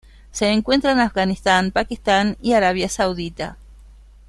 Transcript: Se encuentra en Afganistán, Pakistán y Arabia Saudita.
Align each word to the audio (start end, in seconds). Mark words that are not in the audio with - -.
Se 0.31 0.47
encuentra 0.49 0.93
en 0.93 0.99
Afganistán, 0.99 1.69
Pakistán 1.69 2.35
y 2.41 2.53
Arabia 2.53 2.89
Saudita. 2.89 3.57